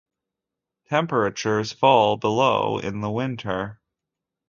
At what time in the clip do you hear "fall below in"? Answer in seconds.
1.73-3.01